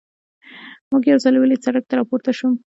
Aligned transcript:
مې 0.89 0.97
یو 1.11 1.19
څلی 1.23 1.37
ولید، 1.39 1.65
سړک 1.65 1.83
ته 1.89 1.93
را 1.97 2.03
پورته 2.09 2.31
شوم. 2.37 2.53